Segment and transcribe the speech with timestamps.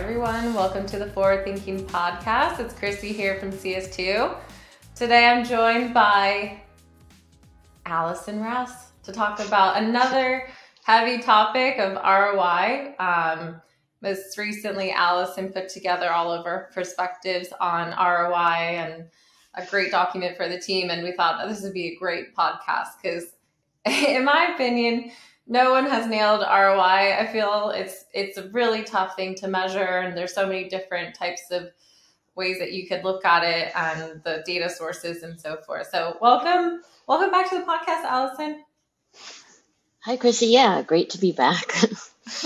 [0.00, 0.54] everyone.
[0.54, 2.58] Welcome to the Forward Thinking Podcast.
[2.58, 4.34] It's Chrissy here from CS2.
[4.94, 6.62] Today I'm joined by
[7.84, 10.48] Alison Rouse to talk about another
[10.84, 12.94] heavy topic of ROI.
[12.98, 13.60] Um,
[14.00, 19.04] most recently, Alison put together all of our perspectives on ROI and
[19.54, 20.88] a great document for the team.
[20.88, 23.34] And we thought that this would be a great podcast because,
[23.84, 25.10] in my opinion,
[25.50, 27.18] no one has nailed ROI.
[27.18, 31.14] I feel it's it's a really tough thing to measure, and there's so many different
[31.14, 31.70] types of
[32.36, 35.88] ways that you could look at it and the data sources and so forth.
[35.90, 38.64] So welcome, welcome back to the podcast, Alison.
[40.04, 40.46] Hi, Chrissy.
[40.46, 41.74] Yeah, great to be back.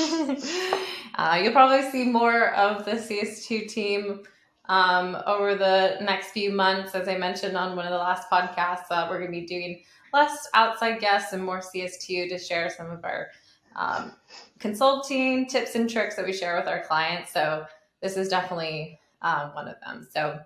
[1.14, 4.22] uh, you'll probably see more of the CS2 team
[4.64, 6.94] um, over the next few months.
[6.94, 9.82] As I mentioned on one of the last podcasts, uh, we're going to be doing
[10.14, 13.28] less outside guests and more CS2 to share some of our
[13.76, 14.12] um,
[14.60, 17.32] consulting tips and tricks that we share with our clients.
[17.32, 17.66] So
[18.00, 20.06] this is definitely uh, one of them.
[20.14, 20.38] So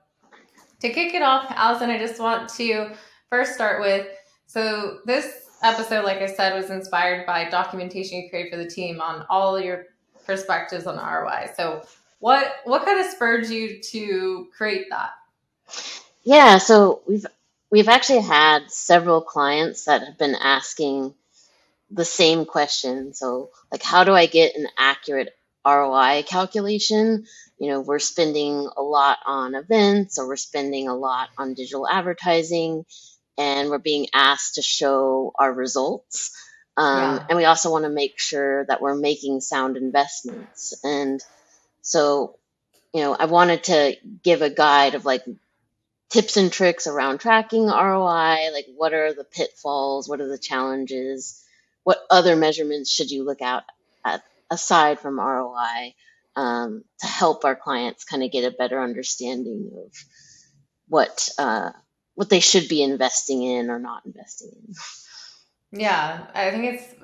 [0.80, 2.92] to kick it off, Alison, I just want to
[3.28, 4.06] first start with
[4.46, 9.02] so this episode, like I said, was inspired by documentation you created for the team
[9.02, 9.84] on all your
[10.24, 11.50] perspectives on ROI.
[11.54, 11.82] So
[12.20, 15.10] what what kind of spurred you to create that?
[16.24, 17.26] Yeah, so we've
[17.70, 21.14] we've actually had several clients that have been asking
[21.90, 23.14] the same question.
[23.14, 25.34] So, like, how do I get an accurate
[25.66, 27.26] ROI calculation?
[27.58, 31.88] You know, we're spending a lot on events or we're spending a lot on digital
[31.88, 32.84] advertising
[33.36, 36.36] and we're being asked to show our results.
[36.76, 37.26] Um, yeah.
[37.30, 40.78] And we also want to make sure that we're making sound investments.
[40.84, 41.22] And
[41.82, 42.36] so,
[42.92, 45.22] you know, I wanted to give a guide of like
[46.10, 48.50] tips and tricks around tracking ROI?
[48.52, 50.08] Like, what are the pitfalls?
[50.08, 51.42] What are the challenges?
[51.84, 53.64] What other measurements should you look out
[54.04, 55.94] at aside from ROI
[56.36, 59.92] um, to help our clients kind of get a better understanding of
[60.88, 61.70] what uh,
[62.14, 65.80] what they should be investing in or not investing in?
[65.80, 66.94] Yeah, I think it's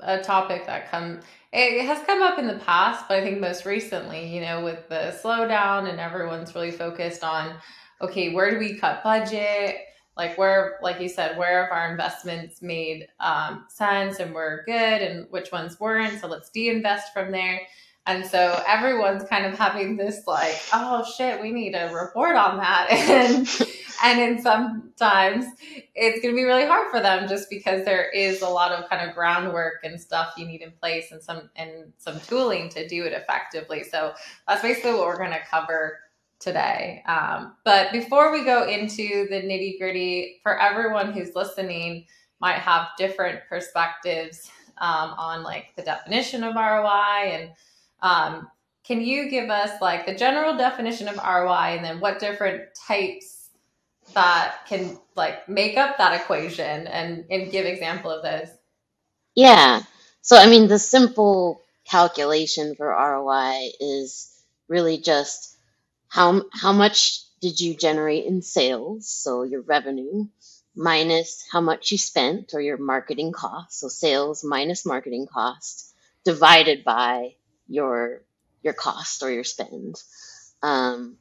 [0.00, 1.20] a topic that come
[1.52, 4.88] it has come up in the past, but I think most recently, you know, with
[4.88, 7.56] the slowdown and everyone's really focused on
[8.00, 9.76] okay, where do we cut budget?
[10.16, 15.02] Like where, like you said, where have our investments made um, sense and we're good,
[15.02, 16.20] and which ones weren't?
[16.20, 17.60] So let's de-invest from there.
[18.08, 22.56] And so everyone's kind of having this like, oh shit, we need a report on
[22.56, 22.88] that.
[24.00, 25.44] And and in sometimes
[25.94, 29.08] it's gonna be really hard for them just because there is a lot of kind
[29.08, 33.04] of groundwork and stuff you need in place and some and some tooling to do
[33.04, 33.82] it effectively.
[33.82, 34.14] So
[34.46, 35.98] that's basically what we're gonna cover
[36.40, 37.02] today.
[37.06, 42.06] Um, but before we go into the nitty gritty, for everyone who's listening,
[42.40, 47.50] might have different perspectives um, on like the definition of ROI and
[48.00, 48.48] um,
[48.84, 53.50] can you give us like the general definition of ROI and then what different types
[54.14, 58.48] that can like make up that equation and, and give example of those?
[59.34, 59.82] Yeah.
[60.22, 65.57] So I mean the simple calculation for ROI is really just
[66.08, 70.26] how how much did you generate in sales, so your revenue,
[70.74, 76.84] minus how much you spent or your marketing cost, so sales minus marketing cost, divided
[76.84, 77.34] by
[77.68, 78.22] your
[78.62, 79.96] your cost or your spend.
[80.62, 81.16] Um,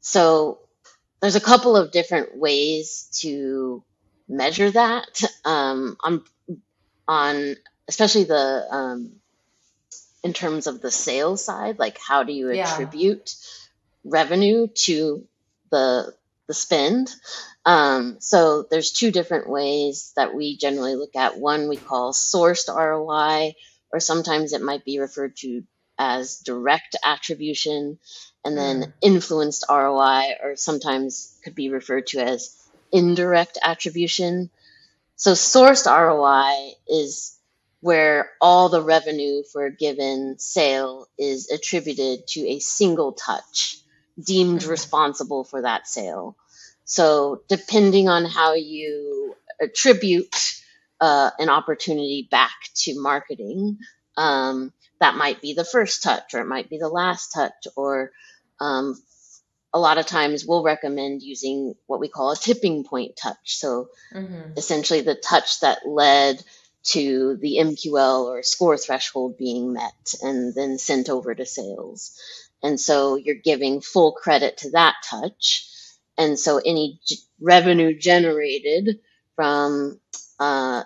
[0.00, 0.60] so
[1.20, 3.84] there's a couple of different ways to
[4.28, 6.24] measure that um, on
[7.08, 7.56] on
[7.88, 9.12] especially the um,
[10.22, 12.64] in terms of the sales side, like how do you Yeah.
[12.64, 13.34] attribute
[14.04, 15.26] revenue to
[15.70, 16.14] the
[16.48, 17.14] the spend.
[17.64, 21.38] Um, so there's two different ways that we generally look at.
[21.38, 23.54] One we call sourced ROI,
[23.92, 25.62] or sometimes it might be referred to
[25.98, 27.98] as direct attribution,
[28.44, 28.92] and then Mm.
[29.02, 32.56] influenced ROI, or sometimes could be referred to as
[32.90, 34.50] indirect attribution.
[35.16, 37.36] So sourced ROI is
[37.80, 43.81] where all the revenue for a given sale is attributed to a single touch
[44.24, 46.36] deemed responsible for that sale.
[46.84, 50.34] So, depending on how you attribute
[51.00, 53.78] uh, an opportunity back to marketing,
[54.16, 58.12] um, that might be the first touch, or it might be the last touch, or
[58.60, 59.00] um,
[59.72, 63.56] a lot of times we'll recommend using what we call a tipping point touch.
[63.58, 64.52] So, Mm-hmm.
[64.58, 66.42] essentially, the touch that led
[66.84, 72.18] to the MQL or score threshold being met and then sent over to sales.
[72.62, 75.68] And so you're giving full credit to that touch.
[76.18, 79.00] And so any g- revenue generated
[79.36, 80.00] from
[80.38, 80.84] uh,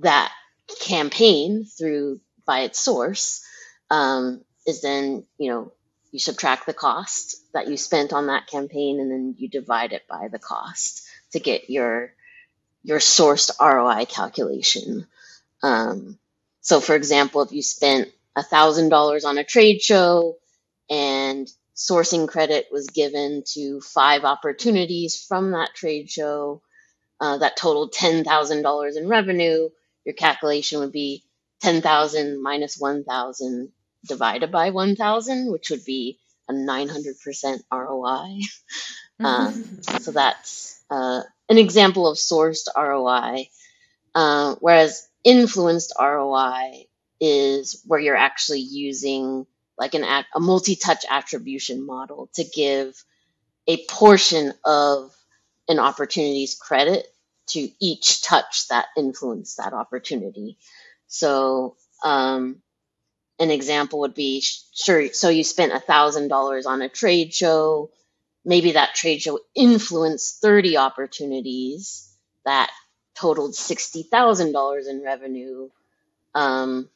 [0.00, 0.32] that
[0.80, 3.44] campaign through by its source
[3.90, 5.72] um, is then, you know,
[6.12, 10.06] you subtract the cost that you spent on that campaign and then you divide it
[10.08, 12.12] by the cost to get your
[12.84, 15.06] your sourced ROI calculation.
[15.62, 16.18] Um,
[16.60, 20.36] so, for example, if you spent $1,000 on a trade show
[20.90, 26.62] and sourcing credit was given to five opportunities from that trade show
[27.20, 29.68] uh, that totaled $10,000 in revenue,
[30.04, 31.22] your calculation would be
[31.60, 33.72] 10,000 minus 1,000
[34.06, 36.18] divided by 1,000, which would be
[36.48, 38.40] a 900% ROI.
[39.18, 43.48] Um, so that's uh, an example of sourced ROI.
[44.14, 46.84] Uh, whereas influenced ROI
[47.18, 49.46] is where you're actually using
[49.78, 53.02] like an a multi-touch attribution model to give
[53.66, 55.14] a portion of
[55.68, 57.06] an opportunity's credit
[57.48, 60.56] to each touch that influenced that opportunity.
[61.08, 62.56] So um,
[63.38, 64.42] an example would be
[64.74, 67.90] sure so you spent a thousand dollars on a trade show
[68.44, 72.14] maybe that trade show influenced 30 opportunities
[72.44, 72.70] that
[73.14, 75.68] totaled $60000 in revenue
[76.34, 76.88] um,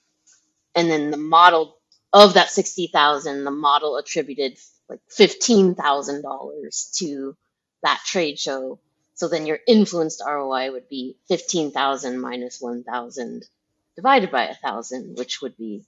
[0.74, 1.76] and then the model
[2.12, 4.58] of that 60000 the model attributed
[4.88, 7.36] like $15000 to
[7.82, 8.78] that trade show
[9.14, 13.44] so then your influenced roi would be 15000 minus 1000
[13.96, 15.84] divided by 1000 which would be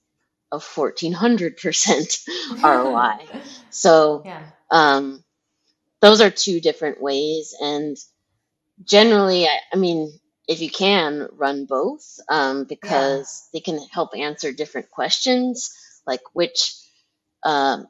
[0.52, 2.28] a 1400%
[2.62, 3.40] ROI.
[3.70, 4.42] So, yeah.
[4.70, 5.24] um,
[6.00, 7.54] those are two different ways.
[7.58, 7.96] And
[8.84, 10.12] generally, I, I mean,
[10.46, 15.74] if you can, run both um, because they can help answer different questions,
[16.06, 16.74] like which
[17.44, 17.86] um,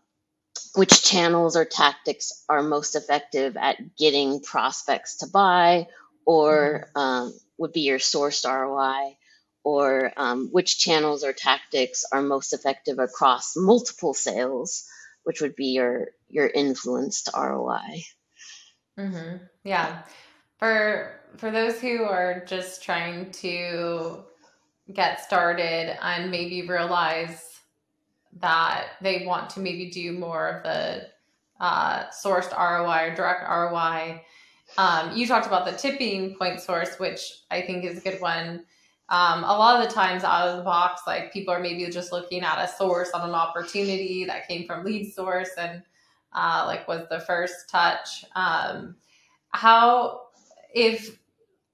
[0.74, 5.86] which channels or tactics are most effective at getting prospects to buy,
[6.26, 6.98] or mm-hmm.
[6.98, 9.16] um, would be your sourced ROI,
[9.64, 14.84] or um, which channels or tactics are most effective across multiple sales,
[15.24, 18.02] which would be your your influenced ROI.
[18.98, 19.36] Mm-hmm.
[19.64, 20.02] Yeah,
[20.58, 24.24] for for those who are just trying to
[24.92, 27.51] get started and maybe realize
[28.42, 31.08] that they want to maybe do more of the
[31.60, 34.22] uh, sourced ROI or direct ROI.
[34.76, 38.64] Um, you talked about the tipping point source, which I think is a good one
[39.12, 42.12] um, a lot of the times out of the box, like people are maybe just
[42.12, 45.82] looking at a source on an opportunity that came from lead source and
[46.32, 48.24] uh, like was the first touch.
[48.34, 48.96] Um,
[49.50, 50.22] how,
[50.74, 51.18] if,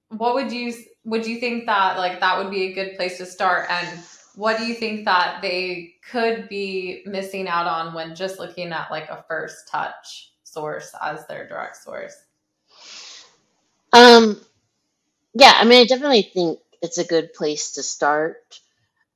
[0.08, 0.74] what would you,
[1.04, 3.70] would you think that like that would be a good place to start?
[3.70, 4.00] And
[4.38, 8.88] what do you think that they could be missing out on when just looking at
[8.88, 12.14] like a first touch source as their direct source?
[13.92, 14.40] Um,
[15.34, 18.60] yeah, I mean, I definitely think it's a good place to start.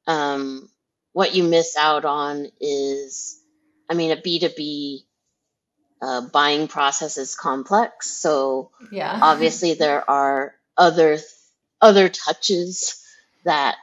[0.08, 0.68] Um,
[1.12, 3.40] what you miss out on is,
[3.88, 5.04] I mean, a B2B
[6.02, 8.10] uh, buying process is complex.
[8.10, 9.16] So Yeah.
[9.22, 11.18] obviously there are other
[11.80, 13.00] other touches
[13.44, 13.78] that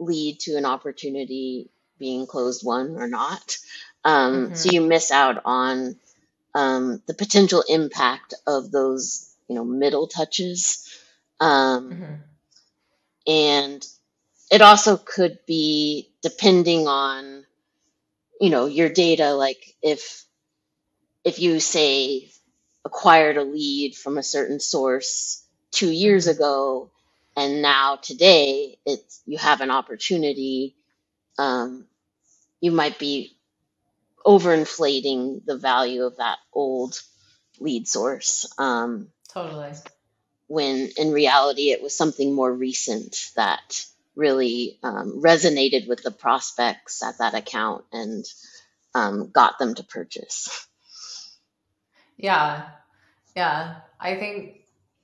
[0.00, 3.58] lead to an opportunity being closed won or not.
[4.04, 5.96] Um, so you miss out on
[6.54, 10.88] um, the potential impact of those, you know, middle touches.
[11.38, 12.14] Um, hmm
[13.26, 13.86] and
[14.50, 17.44] it also could be depending on
[18.40, 20.24] you know your data like if
[21.24, 22.28] if you say
[22.84, 26.36] acquired a lead from a certain source two years mm-hmm.
[26.36, 26.90] ago
[27.40, 30.76] and now today it's you have an opportunity
[31.38, 31.86] um,
[32.60, 33.36] you might be
[34.26, 37.00] overinflating the value of that old
[37.58, 39.72] lead source um, totally
[40.46, 47.02] when in reality it was something more recent that really um, resonated with the prospects
[47.02, 48.24] at that account and
[48.94, 50.66] um, got them to purchase.
[52.16, 52.68] Yeah,
[53.34, 53.76] yeah.
[53.98, 54.59] I think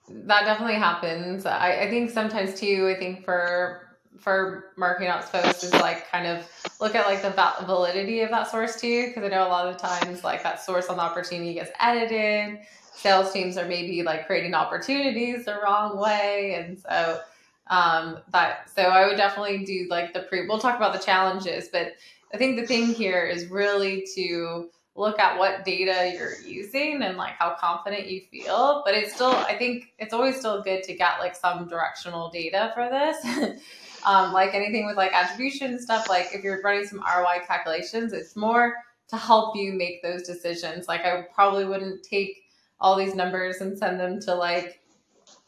[0.08, 1.46] that definitely happens.
[1.46, 2.92] I, I think sometimes too.
[2.94, 3.82] I think for
[4.18, 6.48] for marketing ops folks is like kind of
[6.80, 7.30] look at like the
[7.66, 10.86] validity of that source too, because I know a lot of times like that source
[10.86, 12.60] on the opportunity gets edited
[12.96, 17.20] sales teams are maybe like creating opportunities the wrong way and so
[17.68, 21.68] um that so i would definitely do like the pre we'll talk about the challenges
[21.70, 21.92] but
[22.32, 27.16] i think the thing here is really to look at what data you're using and
[27.16, 30.94] like how confident you feel but it's still i think it's always still good to
[30.94, 33.60] get like some directional data for this.
[34.04, 38.36] Um, like anything with like attribution stuff like if you're running some roi calculations it's
[38.36, 38.76] more
[39.08, 40.86] to help you make those decisions.
[40.86, 42.44] Like i probably wouldn't take
[42.78, 44.78] all these numbers and send them to like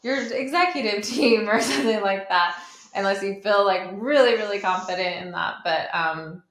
[0.03, 2.61] your executive team or something like that
[2.95, 6.43] unless you feel like really really confident in that but um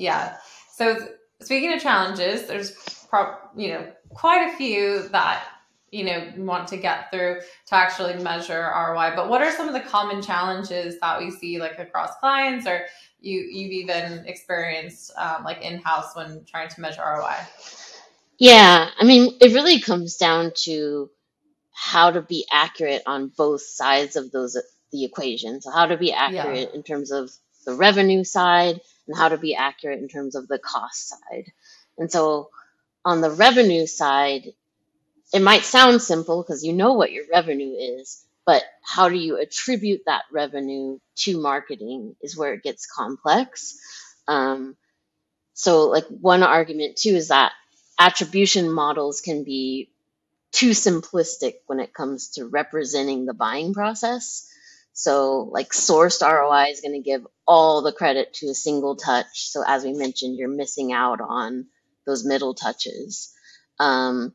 [0.00, 0.36] yeah.
[0.74, 0.96] So
[1.40, 3.06] speaking of challenges, there's
[3.56, 5.44] you know quite a few that
[5.90, 9.14] you know want to get through to actually measure ROI.
[9.16, 12.86] But what are some of the common challenges that we see like across clients or
[13.20, 17.36] you you've even experienced um, like in house when trying to measure ROI?
[18.38, 21.10] Yeah, I mean, it really comes down to
[21.72, 24.56] how to be accurate on both sides of those
[24.92, 25.60] the equation.
[25.60, 26.26] So how to be Yeah.
[26.28, 27.30] accurate in terms of
[27.64, 28.80] the revenue side
[29.10, 31.52] and how to be accurate in terms of the cost side.
[31.98, 32.50] And so
[33.04, 34.44] on the revenue side,
[35.34, 39.36] it might sound simple because you know what your revenue is, but how do you
[39.36, 43.76] attribute that revenue to marketing is where it gets complex.
[44.28, 44.76] Um,
[45.54, 47.52] so, like, one argument too is that
[47.98, 49.90] attribution models can be
[50.52, 54.49] too simplistic when it comes to representing the buying process.
[54.92, 59.48] So, like, sourced ROI is going to give all the credit to a single touch.
[59.50, 61.66] So, as we mentioned, you're missing out on
[62.06, 63.32] those middle touches.
[63.78, 64.34] Um,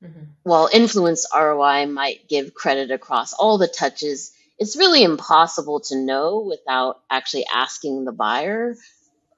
[0.00, 5.96] hmm while influence ROI might give credit across all the touches, it's really impossible to
[5.96, 8.74] know without actually asking the buyer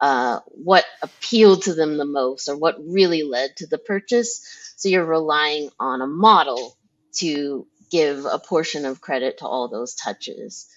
[0.01, 4.75] uh, what appealed to them the most or what really led to the purchase.
[4.77, 6.77] So you're relying on a model
[7.17, 10.69] to give a portion of credit to all those touches.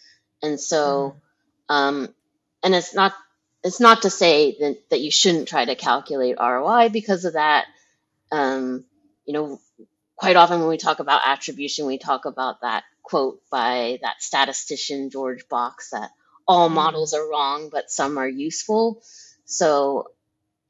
[0.43, 1.19] And so, hmm
[1.69, 2.13] um,
[2.63, 3.13] and it's not
[3.63, 7.65] it's not to say that, that you shouldn't try to calculate ROI because of that.
[8.31, 8.85] Um,
[9.25, 9.59] you know,
[10.17, 15.09] quite often when we talk about attribution, we talk about that quote by that statistician
[15.11, 16.11] George Box that
[16.47, 19.01] all hmm models are wrong, but some are useful.
[19.45, 20.09] So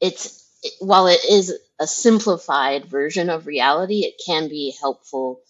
[0.01, 5.41] it's it- while it is a simplified version of reality, it can be helpful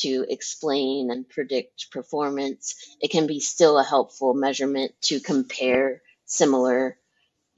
[0.00, 2.74] to explain and predict performance.
[3.00, 6.96] It can be still a helpful measurement to compare similar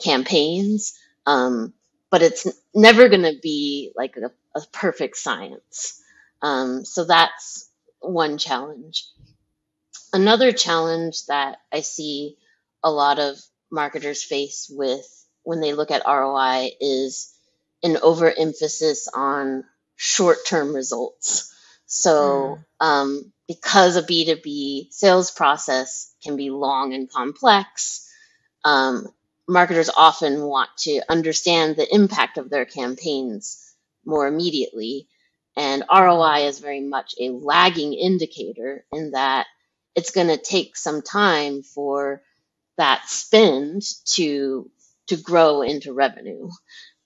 [0.02, 1.72] campaigns, um,
[2.10, 6.00] but it's never going to be like a, a perfect science.
[6.42, 7.68] Um, so that's
[8.00, 9.06] one challenge.
[10.12, 12.36] Another challenge that I see
[12.82, 13.38] a lot of
[13.70, 15.06] marketers face with
[15.42, 17.32] when they look at ROI is
[17.82, 19.64] an overemphasis on
[19.96, 21.54] short term results.
[21.90, 28.08] So, mm um, because a B2B sales process can be long and complex,
[28.64, 29.06] um,
[29.48, 33.74] marketers often want to understand the impact of their campaigns
[34.06, 35.08] more immediately.
[35.56, 39.46] And ROI is very much a lagging indicator in that
[39.96, 42.22] it's going to take some time for
[42.78, 43.82] that spend
[44.14, 44.70] to
[45.08, 46.50] to grow into revenue.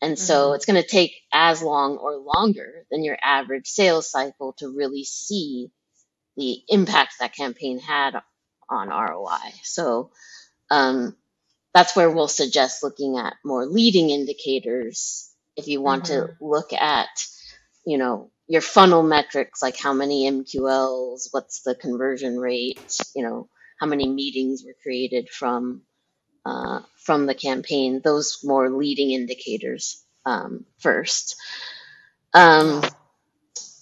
[0.05, 4.11] And so hmm it's going to take as long or longer than your average sales
[4.11, 5.71] cycle to really see
[6.37, 8.15] the impact that campaign had
[8.71, 9.53] on ROI.
[9.65, 10.13] So
[10.71, 11.17] um,
[11.75, 16.73] that's where we'll suggest looking at more leading indicators if you want to hmm look
[16.75, 17.09] at
[17.87, 22.81] you know your funnel metrics like how many mqls what's the conversion rate
[23.17, 23.49] you know
[23.81, 25.83] how many meetings were created from
[26.45, 31.37] uh, from the campaign those more leading indicators um, first
[32.35, 32.83] um,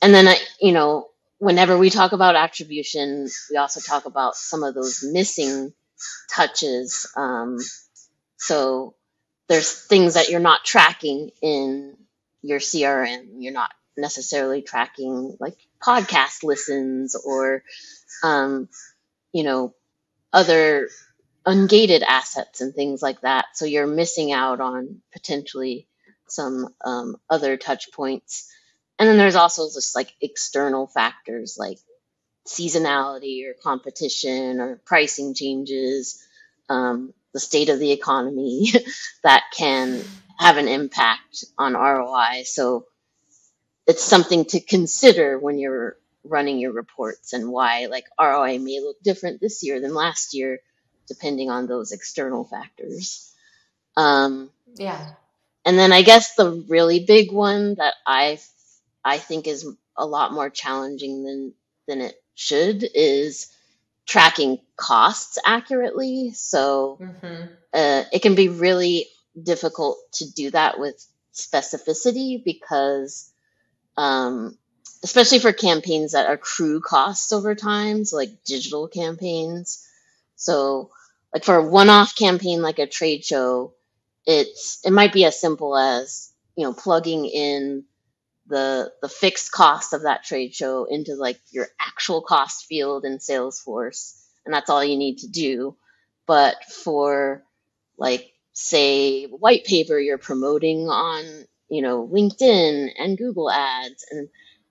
[0.03, 4.63] and then I, you know whenever we talk about attribution we also talk about some
[4.63, 5.73] of those missing
[6.31, 7.59] touches um,
[8.37, 8.95] so
[9.49, 11.97] there's things that you're not tracking in
[12.43, 13.27] your CRM.
[13.39, 17.63] You're not necessarily tracking like podcast listens or,
[18.23, 18.69] um,
[19.33, 19.75] you know,
[20.33, 20.89] other
[21.47, 23.47] ungated assets and things like that.
[23.55, 25.87] So you're missing out on potentially
[26.29, 28.51] some um, other touch points.
[28.99, 31.79] And then there's also just like external factors like
[32.47, 36.23] seasonality or competition or pricing changes,
[36.69, 38.73] um, the state of the economy
[39.25, 40.03] that can
[40.39, 42.43] have an impact on ROI.
[42.45, 42.87] So
[43.87, 49.03] it's something to consider when you're running your reports and why like ROI may look
[49.03, 50.61] different this year than last year,
[51.09, 53.33] depending on those external factors.
[53.97, 55.15] Um, Yeah.
[55.65, 58.41] and then I guess the really big one that I
[59.05, 59.67] I think is
[59.97, 61.55] a lot more challenging than
[61.87, 63.49] than it should is
[64.07, 66.33] tracking costs accurately.
[66.35, 69.09] So hmm uh, it can be really
[69.41, 71.05] difficult to do that with
[71.35, 73.33] specificity because,
[73.97, 74.59] um,
[75.05, 79.87] especially for campaigns that accrue costs over time, so like digital campaigns.
[80.43, 80.91] So,
[81.33, 83.75] like for a one-off campaign like a trade show,
[84.27, 87.85] it's it might be as simple as you know plugging in
[88.49, 93.19] the the fixed cost of that trade show into like your actual cost field in
[93.19, 95.77] Salesforce, and that's all you need to do.
[96.27, 97.45] But for
[97.99, 101.25] like say white paper you're promoting on
[101.69, 104.29] you know linkedin and google ads and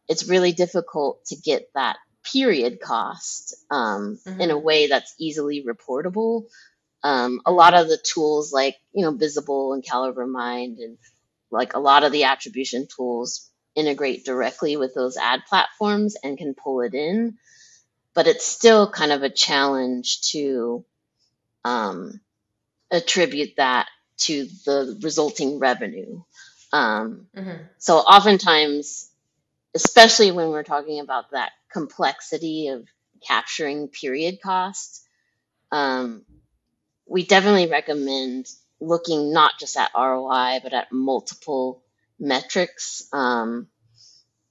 [0.07, 4.59] it's really difficult to get that period cost um, in a Mm-hmm.
[4.59, 6.45] way that's easily reportable
[7.03, 10.97] um, a lot of the tools like you know Bizible and CaliberMind and
[11.51, 16.53] like a lot of the attribution tools integrate directly with those ad platforms and can
[16.55, 17.37] pull it in
[18.15, 20.85] but it's still kind of a challenge to
[21.65, 22.21] um,
[22.91, 23.87] attribute that
[24.19, 26.23] to the resulting revenue.
[26.73, 27.63] Um, Mm-hmm.
[27.79, 29.10] so oftentimes,
[29.75, 32.87] especially when we're talking about that complexity of
[33.27, 35.05] capturing period costs.
[35.71, 36.25] um,
[37.07, 38.47] we definitely recommend
[38.79, 41.83] looking not just at ROI, but at multiple
[42.19, 43.67] metrics, um,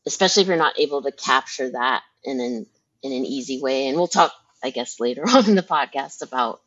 [0.06, 2.66] especially if you're not able to capture that in an,
[3.02, 3.88] in an easy way.
[3.88, 6.60] And we'll talk, I guess, later on in the podcast about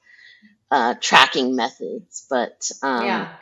[0.71, 2.25] uh, tracking methods.
[2.29, 3.33] But um, Yeah.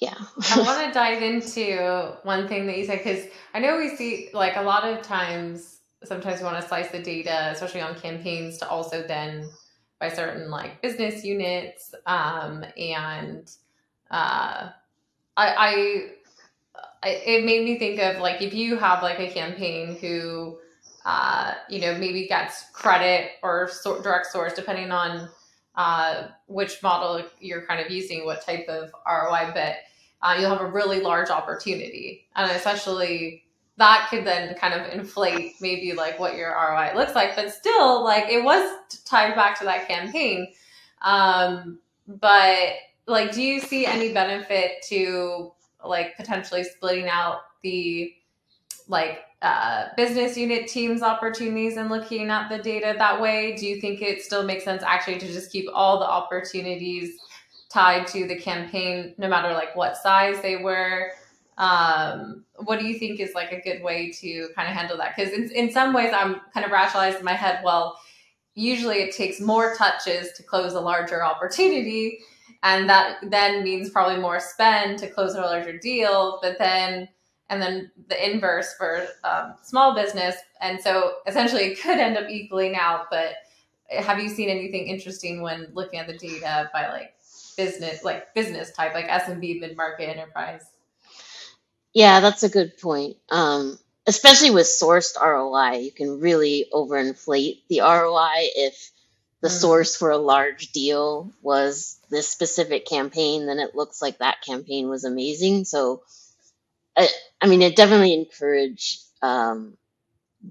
[0.00, 0.14] Yeah.
[0.50, 3.24] I want to dive into one thing that you said because
[3.54, 7.02] I know we see like a lot of times, sometimes we want to slice the
[7.02, 9.48] data, especially on campaigns, to also then
[9.98, 11.94] by certain like business units.
[12.04, 13.50] Um, and
[14.10, 14.70] uh,
[15.36, 16.06] I, I,
[17.02, 20.58] I, it made me think of like if you have like a campaign who,
[21.06, 25.28] uh, you know, maybe gets credit or sort direct source, depending on
[25.76, 29.76] uh, which model you're kind of using, what type of ROI, but
[30.22, 32.26] uh, you'll have a really large opportunity.
[32.34, 33.44] And especially
[33.78, 38.02] that could then kind of inflate maybe like what your ROI looks like, but still
[38.02, 38.70] like it was
[39.04, 40.52] tied back to that campaign.
[41.02, 42.70] Um, but
[43.06, 45.52] like, do you see any benefit to
[45.84, 48.14] like potentially splitting out the
[48.88, 53.54] like uh, business unit teams opportunities and looking at the data that way?
[53.54, 57.18] Do you think it still makes sense actually to just keep all the opportunities
[57.68, 61.12] tied to the campaign, no matter like what size they were?
[61.58, 65.14] Um, what do you think is like a good way to kind of handle that?
[65.16, 67.98] Because in, in some ways, I'm kind of rationalizing in my head, well,
[68.54, 72.18] usually it takes more touches to close a larger opportunity.
[72.62, 76.38] And that then means probably more spend to close a larger deal.
[76.42, 77.08] But then
[77.50, 80.36] and then the inverse for um, small business.
[80.60, 83.06] And so essentially it could end up equaling out.
[83.10, 83.34] But
[83.90, 87.14] have you seen anything interesting when looking at the data by like
[87.56, 90.62] business, like business type, like SMB, mid market, enterprise?
[91.94, 93.16] Yeah, that's a good point.
[93.30, 98.90] Um, especially with sourced ROI, you can really overinflate the ROI if
[99.42, 104.18] the Mm, source for a large deal was this specific campaign, then it looks like
[104.18, 105.64] that campaign was amazing.
[105.64, 106.02] So,
[106.96, 107.08] I,
[107.40, 109.76] I mean, it definitely encourage um,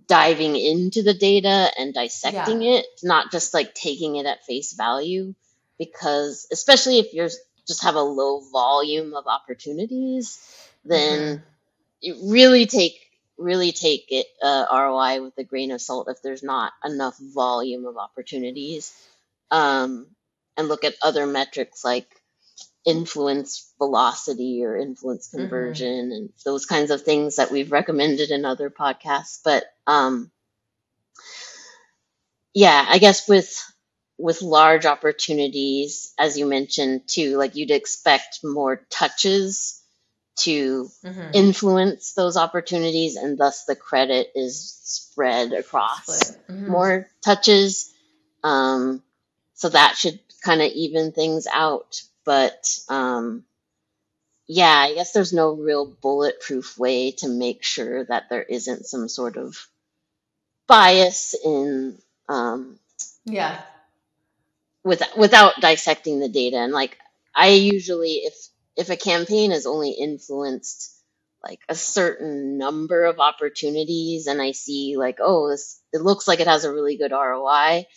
[0.07, 2.79] diving into the data and dissecting yeah.
[2.79, 5.33] it, not just like taking it at face value,
[5.79, 7.29] because especially if you're
[7.67, 10.39] just have a low volume of opportunities,
[10.87, 10.89] Mm-hmm.
[10.89, 11.43] then
[12.01, 12.99] you really take
[13.37, 17.85] really take it uh, ROI with a grain of salt if there's not enough volume
[17.85, 18.93] of opportunities,
[19.51, 20.07] um,
[20.57, 22.07] and look at other metrics like
[22.85, 25.41] influence velocity or influence Mm-hmm.
[25.41, 29.39] conversion and those kinds of things that we've recommended in other podcasts.
[29.43, 30.31] But um,
[32.53, 33.61] yeah, I guess with
[34.17, 39.81] with large opportunities, as you mentioned too, like you'd expect more touches
[40.37, 41.31] to Mm-hmm.
[41.33, 46.71] influence those opportunities, and thus the credit is spread across Mm-hmm.
[46.71, 47.93] more touches.
[48.43, 49.03] Um,
[49.55, 52.01] so that should kind of even things out.
[52.25, 53.45] But um,
[54.47, 59.07] yeah, I guess there's no real bulletproof way to make sure that there isn't some
[59.09, 59.55] sort of
[60.67, 61.97] bias in
[62.29, 62.79] um,
[63.25, 63.61] Yeah.
[64.83, 66.57] with without dissecting the data.
[66.57, 66.97] And like
[67.35, 68.35] I usually, if
[68.75, 70.91] if a campaign is only influenced
[71.43, 76.39] like a certain number of opportunities, and I see like, oh, this it looks like
[76.39, 77.87] it has a really good ROI,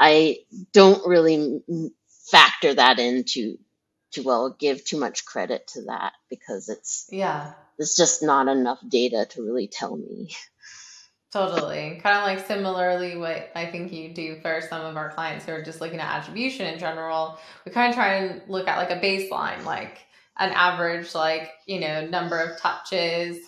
[0.00, 0.38] I
[0.72, 1.94] don't really m-
[2.30, 3.58] factor that into
[4.12, 7.52] to well give too much credit to that because it's Yeah.
[7.78, 10.30] it's just not enough data to really tell me.
[11.30, 12.00] Totally.
[12.02, 15.52] Kind of like similarly what I think you do for some of our clients who
[15.52, 17.38] are just looking at attribution in general.
[17.66, 19.98] We kind of try and look at like a baseline, like
[20.38, 23.38] an average, like, you know, number of touches,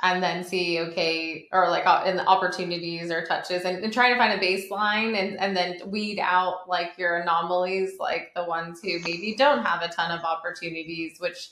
[0.00, 4.12] and then see, okay, or like uh, in the opportunities or touches, and, and trying
[4.12, 8.80] to find a baseline and, and then weed out like your anomalies, like the ones
[8.80, 11.50] who maybe don't have a ton of opportunities, which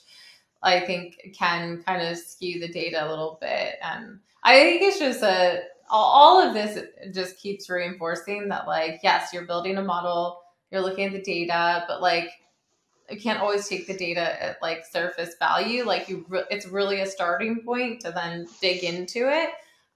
[0.63, 3.75] I think can kind of skew the data a little bit.
[3.81, 6.83] And I think it's just a all all of this
[7.13, 11.83] just keeps reinforcing that like yes, you're building a model, you're looking at the data,
[11.87, 12.29] but like
[13.09, 15.83] you can't always take the data at like surface value.
[15.85, 19.49] Like you, re- it's really a starting point to then dig into it,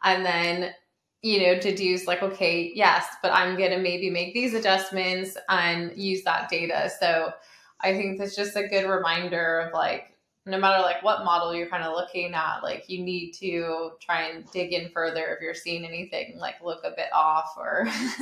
[0.04, 0.74] and then
[1.21, 6.24] you know deduce like okay, yes, but I'm gonna maybe make these adjustments and use
[6.24, 6.89] that data.
[7.00, 7.34] So
[7.82, 10.12] I think that's just a good reminder of like
[10.45, 14.30] no matter like what model you're kind of looking at, like you need to try
[14.30, 17.88] and dig in further if you're seeing anything like look a bit off or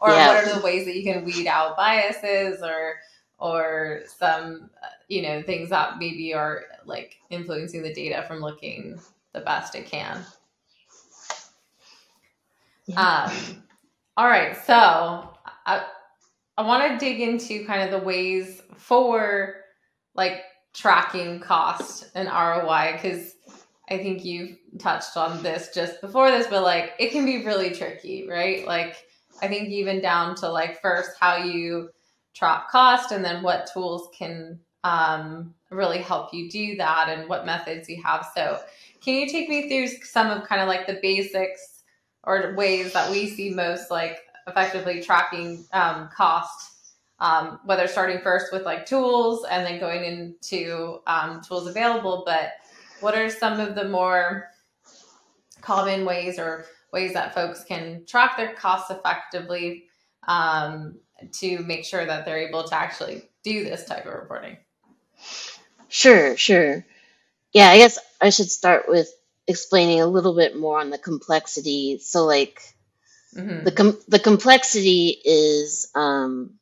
[0.00, 0.28] or yeah.
[0.28, 2.96] what are the ways that you can weed out biases or
[3.40, 4.70] or some
[5.08, 9.00] you know things that maybe are like influencing the data from looking
[9.32, 10.24] the best it can.
[12.86, 13.28] Yeah.
[13.30, 13.62] Um,
[14.16, 14.72] all right, so
[15.66, 15.84] I
[16.56, 19.56] I want to dig into kind of the ways for
[20.14, 20.42] like
[20.74, 23.34] tracking cost and ROI because
[23.90, 27.70] I think you've touched on this just before this, but like it can be really
[27.70, 28.66] tricky, right?
[28.66, 28.96] Like
[29.42, 31.90] I think even down to like first how you
[32.34, 37.46] track cost and then what tools can um, really help you do that and what
[37.46, 38.26] methods you have.
[38.34, 38.58] So
[39.02, 41.82] can you take me through some of kind of like the basics
[42.24, 46.70] or ways that we see most like effectively tracking um, cost
[47.20, 52.22] um, whether starting first with like tools and then going into um, tools available.
[52.24, 52.52] But
[53.00, 54.48] what are some of the more
[55.60, 59.84] common ways or ways that folks can track their costs effectively
[60.26, 60.96] um,
[61.32, 64.56] to make sure that they're able to actually do this type of reporting?
[65.88, 66.84] Sure, sure.
[67.52, 69.08] Yeah, I guess I should start with
[69.46, 71.98] explaining a little bit more on the complexity.
[71.98, 72.62] So, like,
[73.34, 73.64] mm-hmm.
[73.64, 76.54] the com- the complexity is um,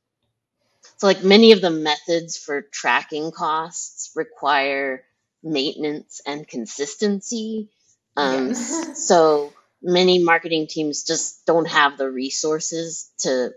[0.99, 5.05] so, like many of the methods for tracking costs require
[5.45, 7.69] maintenance and consistency.
[8.17, 9.07] Um, yes.
[9.07, 13.53] so many marketing teams just don't have the resources to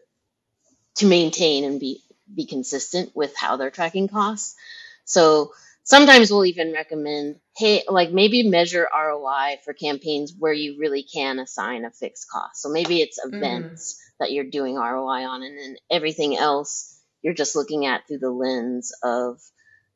[0.96, 2.02] to maintain and be
[2.34, 4.56] be consistent with how they're tracking costs.
[5.04, 5.52] So
[5.84, 11.40] sometimes we'll even recommend, hey, like maybe measure ROI for campaigns where you really can
[11.40, 12.62] assign a fixed cost.
[12.62, 13.36] So maybe it's mm-hmm.
[13.36, 14.18] events mm.
[14.20, 18.30] that you're doing ROI on, and then everything else you're just looking at through the
[18.30, 19.40] lens of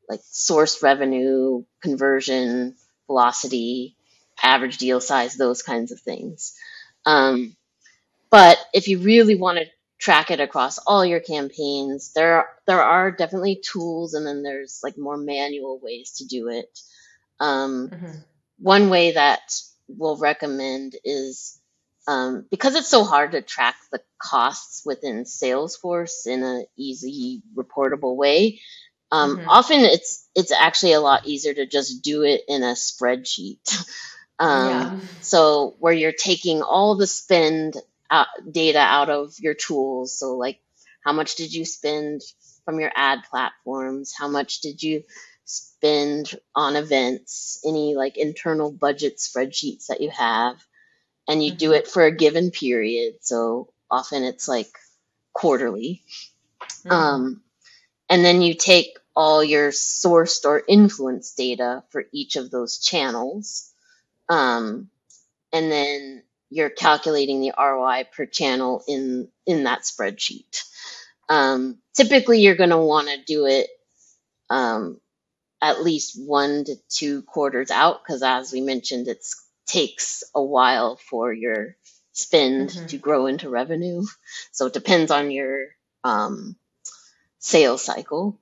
[0.07, 2.75] like source revenue, conversion,
[3.07, 3.95] velocity,
[4.41, 6.55] average deal size, those kinds of things.
[7.05, 7.55] Um,
[8.29, 9.65] but if you really want to
[9.99, 14.81] track it across all your campaigns, there are, there are definitely tools, and then there's
[14.83, 16.77] like more manual ways to do it.
[17.39, 18.17] Um, mm-hmm.
[18.59, 19.53] One way that
[19.87, 21.59] we'll recommend is
[22.07, 28.15] um, because it's so hard to track the costs within Salesforce in an easy, reportable
[28.15, 28.61] way.
[29.11, 29.49] Um, mm-hmm.
[29.49, 33.85] Often it's it's actually a lot easier to just do it in a spreadsheet.
[34.39, 34.99] um, yeah.
[35.21, 37.75] So where you're taking all the spend
[38.09, 40.17] out, data out of your tools.
[40.17, 40.59] So like,
[41.03, 42.21] how much did you spend
[42.65, 44.13] from your ad platforms?
[44.17, 45.03] How much did you
[45.45, 47.61] spend on events?
[47.65, 50.57] Any like internal budget spreadsheets that you have?
[51.27, 51.75] and you do mm-hmm.
[51.75, 53.15] it for a given period.
[53.21, 54.69] So often it's like
[55.33, 56.01] quarterly.
[56.61, 56.91] Mm-hmm.
[56.91, 57.41] Um,
[58.09, 63.71] and then you take all your sourced or influence data for each of those channels.
[64.29, 64.89] Um,
[65.51, 66.23] and then
[66.55, 70.63] you're calculating the ROI per channel in, in that spreadsheet.
[71.27, 73.67] Um, typically, you're going to want to do it
[74.49, 75.01] um,
[75.61, 79.25] at least one to two quarters out because, as we mentioned, it
[79.67, 81.75] takes a while for your
[82.13, 82.85] spend mm-hmm.
[82.85, 84.05] to grow into revenue.
[84.53, 85.65] So it depends on your
[86.05, 86.55] um,
[87.39, 88.39] sales cycle.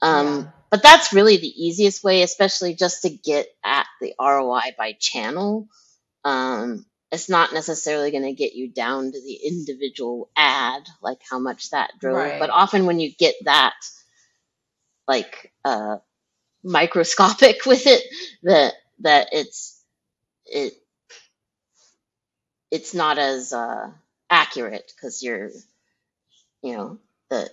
[0.00, 0.44] Um, yeah.
[0.70, 5.66] But that's really the easiest way, especially just to get at the ROI by channel.
[6.24, 11.38] Um, it's not necessarily going to get you down to the individual ad, like how
[11.38, 12.16] much that drove.
[12.16, 12.40] Right.
[12.40, 13.74] But often when you get that,
[15.06, 15.98] like uh,
[16.62, 18.02] microscopic with it,
[18.42, 19.80] that that it's
[20.46, 20.74] it
[22.70, 23.90] it's not as uh,
[24.28, 25.50] accurate because you're
[26.62, 26.98] you know
[27.30, 27.48] the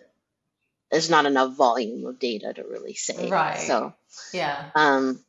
[0.92, 3.94] there's not enough volume of data to really say right so
[4.32, 5.20] yeah um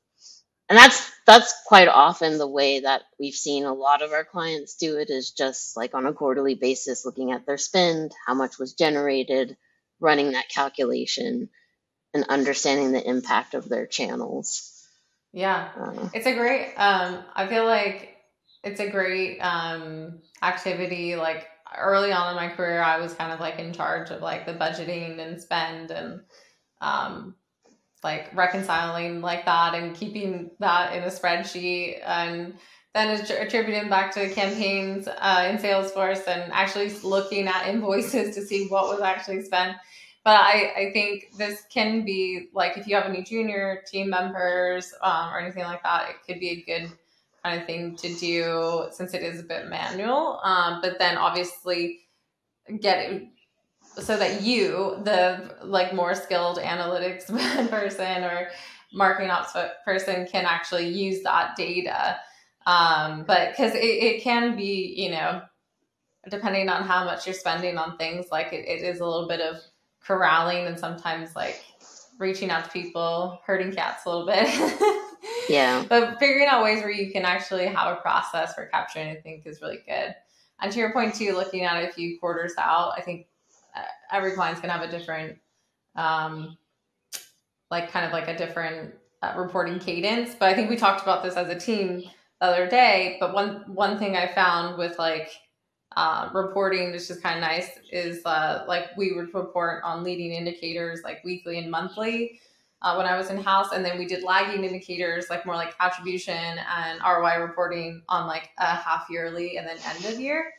[0.68, 4.76] and that's that's quite often the way that we've seen a lot of our clients
[4.76, 8.58] do it is just like on a quarterly basis looking at their spend how much
[8.58, 9.56] was generated
[10.00, 11.48] running that calculation
[12.12, 14.70] and understanding the impact of their channels.
[15.32, 15.70] Yeah.
[15.76, 18.16] Uh, it's a great um I feel like
[18.62, 21.16] it's a great um activity.
[21.16, 21.46] Like
[21.76, 24.54] early on in my career I was kind of like in charge of like the
[24.54, 26.20] budgeting and spend and
[26.80, 27.34] um
[28.04, 32.54] like reconciling like that and keeping that in a spreadsheet and
[32.92, 38.68] then attributing back to campaigns uh, in Salesforce and actually looking at invoices to see
[38.68, 39.76] what was actually spent.
[40.22, 44.92] but I, I think this can be like if you have any junior team members
[45.02, 46.92] um, or anything like that, it could be a good
[47.42, 50.40] kind of thing to do since it is a bit manual.
[50.44, 52.00] Um, but then obviously
[52.80, 52.98] get
[53.98, 57.26] so that you, the like more skilled analytics
[57.70, 58.48] person or
[58.92, 62.16] marketing ops person, can actually use that data.
[62.66, 65.42] Um, but because it, it can be, you know,
[66.30, 69.40] depending on how much you're spending on things, like it, it is a little bit
[69.40, 69.56] of
[70.00, 71.62] corralling and sometimes like
[72.18, 75.00] reaching out to people, hurting cats a little bit.
[75.48, 75.84] Yeah.
[75.88, 79.46] but figuring out ways where you can actually have a process for capturing, I think,
[79.46, 80.14] is really good.
[80.60, 83.26] And to your point too, looking at a few quarters out, I think
[84.14, 85.38] every client's gonna have a different,
[85.96, 86.56] um,
[87.70, 90.34] like kind of like a different uh, reporting cadence.
[90.38, 92.02] But I think we talked about this as a team
[92.40, 93.16] the other day.
[93.20, 95.30] But one one thing I found with like
[95.96, 100.32] uh, reporting, which is kind of nice, is uh, like we would report on leading
[100.32, 102.40] indicators like weekly and monthly
[102.82, 105.74] uh, when I was in house, and then we did lagging indicators like more like
[105.80, 110.52] attribution and ROI reporting on like a half yearly and then end of year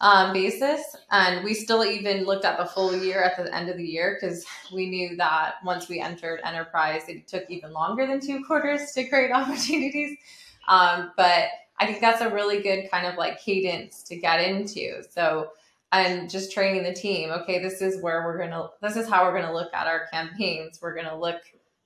[0.00, 0.96] um, basis.
[1.10, 4.18] And we still even looked at the full year at the end of the year
[4.20, 8.92] because we knew that once we entered enterprise, it took even longer than two quarters
[8.92, 10.16] to create opportunities.
[10.68, 11.48] Um, but
[11.80, 15.02] I think that's a really good kind of like cadence to get into.
[15.10, 15.50] So
[15.92, 19.24] and just training the team okay this is where we're going to this is how
[19.24, 21.40] we're going to look at our campaigns we're going to look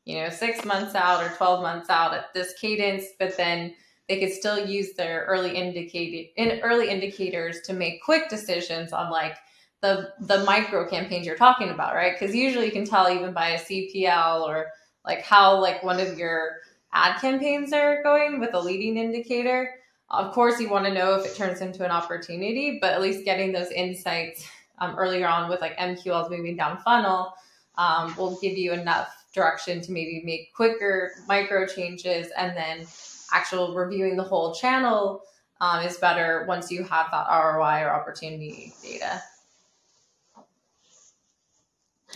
[0.05, 3.75] you know 6 months out or 12 months out at this cadence but then
[4.09, 9.11] they could still use their early indicated in early indicators to make quick decisions on
[9.11, 9.37] like
[9.81, 12.19] the the micro campaigns you're talking about right?
[12.19, 14.69] Because usually you can tell even by a cpl or
[15.05, 16.59] like how like one of your
[16.93, 19.75] ad campaigns are going with a leading indicator.
[20.11, 23.25] Of course, you want to know if it turns into an opportunity, but at least
[23.25, 24.47] getting those insights
[24.79, 27.33] um, earlier on with like MQLs moving down funnel
[27.77, 32.87] um, will give you enough direction to maybe make quicker micro changes and then
[33.33, 35.23] actual reviewing the whole channel
[35.61, 39.23] um, is better once you have that ROI or opportunity data.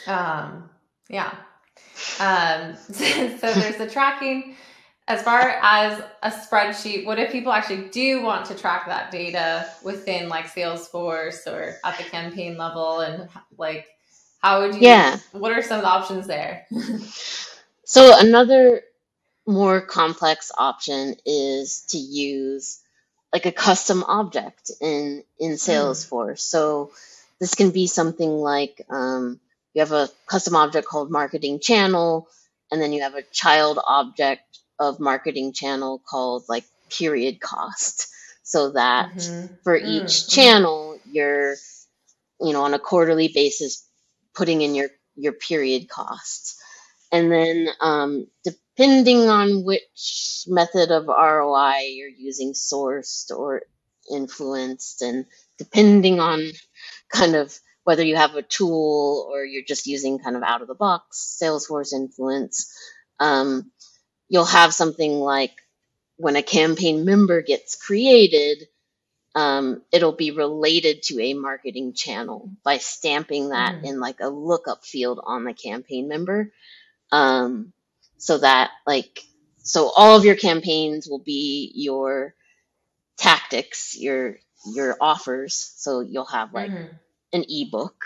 [0.06, 0.68] Um,
[1.08, 1.34] yeah.
[2.20, 3.04] Um, so,
[3.38, 4.56] so there's the tracking
[5.08, 9.70] as far as a spreadsheet, what if people actually do want to track that data
[9.84, 13.00] within like Salesforce or at the campaign level?
[13.00, 13.86] And like,
[14.42, 15.18] how would you, Yeah.
[15.32, 16.66] what are some of the options there?
[17.88, 18.82] So another
[19.46, 22.80] more complex option is to use
[23.32, 26.40] like a custom object in in Mm, Salesforce.
[26.40, 26.92] So
[27.40, 29.40] this can be something like um,
[29.74, 32.28] you have a custom object called marketing channel,
[32.72, 34.42] and then you have a child object
[34.80, 38.08] of marketing channel called like period cost
[38.44, 39.54] so that mm-hmm.
[39.64, 41.54] for Mm, each mm, channel you're
[42.40, 43.86] you know on a quarterly basis
[44.34, 46.56] putting in your your period costs
[47.12, 48.26] and then um,
[48.76, 53.62] depending on which method of roi you're using sourced or
[54.12, 55.26] influenced and
[55.58, 56.50] depending on
[57.10, 60.68] kind of whether you have a tool or you're just using kind of out of
[60.68, 62.72] the box salesforce influence
[63.20, 63.70] um,
[64.28, 65.52] you'll have something like
[66.16, 68.68] when a campaign member gets created,
[69.34, 74.28] um, it'll be related to a marketing channel by stamping that mm, in like a
[74.28, 76.52] lookup field on the campaign member.
[77.12, 77.72] Um,
[78.18, 79.22] so that like,
[79.58, 82.34] so all of your campaigns will be your
[83.16, 84.38] tactics, your,
[84.74, 85.54] your offers.
[85.76, 86.94] So you'll have like mm-hmm.
[87.32, 88.04] an ebook.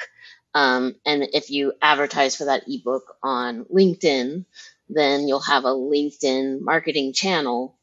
[0.55, 4.45] Um, and if you advertise for that ebook on LinkedIn,
[4.89, 7.77] then you'll have a LinkedIn marketing channel.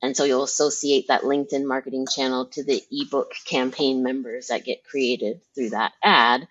[0.00, 4.84] And so you'll associate that LinkedIn marketing channel to the ebook campaign members that get
[4.84, 6.46] created through that ad.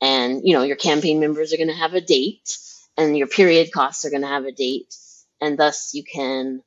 [0.00, 2.58] And, you know, your campaign members are going to have a date
[2.98, 4.96] and your period costs are going to have a date.
[5.40, 6.62] And thus you can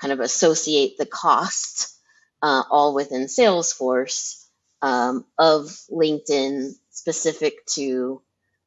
[0.00, 1.96] kind of associate the cost
[2.42, 4.44] uh, all within Salesforce
[4.82, 8.22] um, of LinkedIn specific to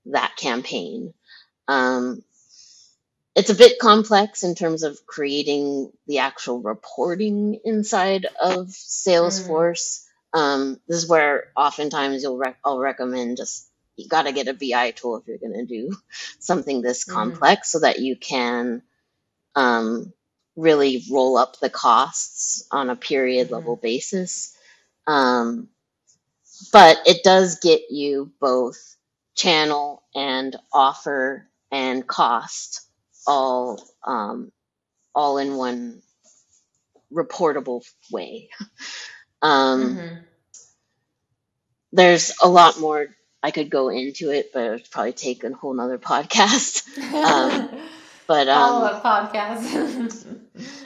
[0.08, 1.14] that campaign.
[1.68, 2.24] Um,
[3.36, 10.06] it's a bit complex in terms of creating the actual reporting inside of Mm, Salesforce.
[10.34, 14.54] Um, this is where oftentimes you'll rec- I'll recommend just you got to get a
[14.54, 15.96] BI tool if you're going to do
[16.40, 18.84] something this mm, complex so that you can
[19.56, 20.14] um,
[20.56, 23.56] really roll up the costs on a period mm-hmm.
[23.56, 24.56] level basis.
[25.08, 25.70] Um,
[26.74, 28.98] but it does get you both
[29.36, 32.82] channel and offer and cost
[33.28, 34.52] all um,
[35.16, 36.02] all in one
[37.14, 38.50] reportable way.
[39.44, 40.16] Um, Mm-hmm.
[41.92, 43.08] there's a lot more
[43.44, 46.88] I could go into it, but it would probably take a whole nother podcast.
[47.14, 47.70] Um,
[48.28, 50.38] but um, up podcast.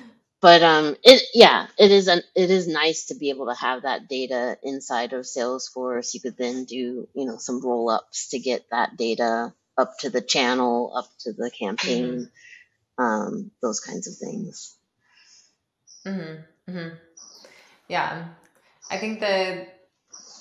[0.42, 3.84] but um, it yeah, it is an it is nice to be able to have
[3.84, 6.14] that data inside of Salesforce.
[6.14, 10.10] You could then do you know some roll ups to get that data up to
[10.10, 12.30] the channel, up to the campaign,
[12.98, 14.76] um, those kinds of things.
[16.06, 16.72] Mm-hmm.
[16.72, 16.96] Mm-hmm.
[17.88, 18.28] Yeah.
[18.90, 19.68] I think the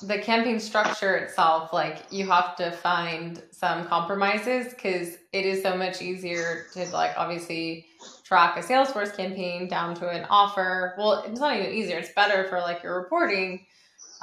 [0.02, 5.76] the campaign structure itself, like you have to find some compromises because it is so
[5.76, 7.86] much easier to like obviously
[8.24, 10.94] track a Salesforce campaign down to an offer.
[10.98, 11.98] Well, it's not even easier.
[11.98, 13.66] It's better for like your reporting.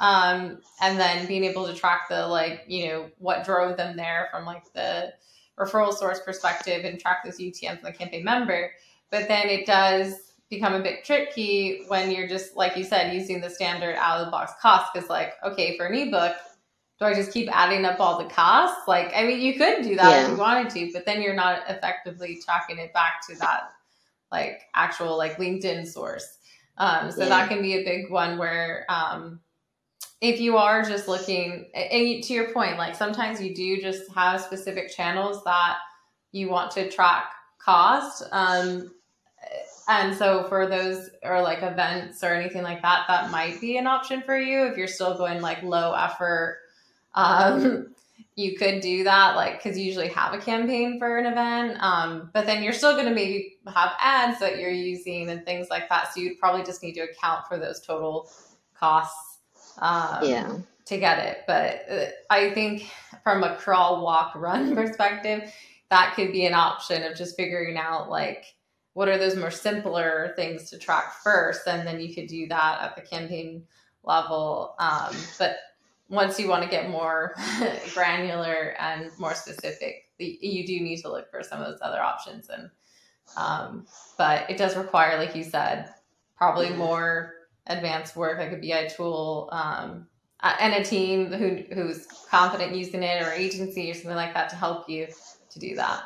[0.00, 4.28] Um, and then being able to track the like, you know, what drove them there
[4.32, 5.12] from like the
[5.58, 8.72] referral source perspective and track those UTMs from the campaign member.
[9.10, 13.40] But then it does become a bit tricky when you're just like you said using
[13.40, 16.36] the standard out of the box cost because like okay for an ebook
[16.98, 18.88] do i just keep adding up all the costs?
[18.88, 21.62] Like i mean you could do that if you wanted to but then you're not
[21.68, 23.72] effectively tracking it back to that
[24.30, 26.38] like actual like linkedin source.
[26.76, 29.40] Um, so yeah, that can be a big one where um,
[30.20, 34.40] if you are just looking and to your point like sometimes you do just have
[34.40, 35.78] specific channels that
[36.32, 38.92] you want to track cost um,
[39.88, 43.86] and so for those or like events or anything like that, that might be an
[43.86, 46.60] option for you if you're still going like low effort.
[47.14, 47.94] Um,
[48.36, 51.78] you could do that like because you usually have a campaign for an event.
[51.80, 55.68] Um, but then you're still going to maybe have ads that you're using and things
[55.70, 56.12] like that.
[56.12, 58.30] So you'd probably just need to account for those total
[58.74, 59.38] costs
[59.80, 61.38] yeah, um, to get it.
[61.46, 62.90] But uh, I think
[63.24, 65.50] from a crawl, walk, run perspective,
[65.90, 68.44] that could be an option of just figuring out like
[68.98, 72.80] what are those more simpler things to track first, and then you could do that
[72.82, 73.62] at the campaign
[74.02, 74.74] level.
[74.80, 75.56] Um, but
[76.08, 77.36] once you want to get more
[77.94, 82.02] granular and more specific, the- you do need to look for some of those other
[82.02, 82.48] options.
[82.48, 82.70] And
[83.36, 85.94] um, but it does require, like you said,
[86.36, 87.34] probably more
[87.68, 90.08] advanced work, like a BI tool, um,
[90.42, 94.56] and a team who who's confident using it, or agency or something like that to
[94.56, 95.06] help you
[95.50, 96.02] to do that.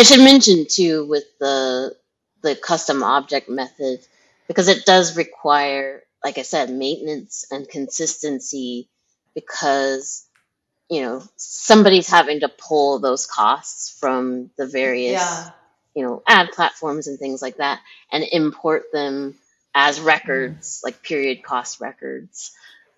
[0.00, 1.96] I should mention too with the
[2.42, 4.00] the custom object method
[4.48, 8.88] because it does require, like I said, maintenance and consistency
[9.34, 10.26] because
[10.90, 15.50] you know somebody's having to pull those costs from the various Yeah.
[15.94, 17.80] you know ad platforms and things like that
[18.12, 19.36] and import them
[19.74, 20.04] as Mhm.
[20.06, 22.52] records like period cost records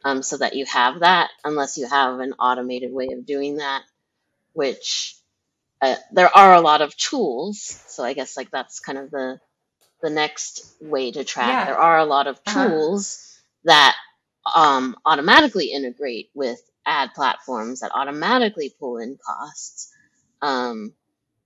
[0.05, 3.83] um, so that you have that unless you have an automated way of doing that
[4.55, 5.17] which
[5.83, 9.41] uh, there are a lot of tools so i guess like that's kind of the
[10.03, 11.65] the next way to track Yeah.
[11.65, 12.81] there are a lot of Uh huh.
[12.81, 13.21] tools
[13.65, 13.97] that
[14.55, 19.93] um, automatically integrate with ad platforms that automatically pull in costs
[20.43, 20.95] um,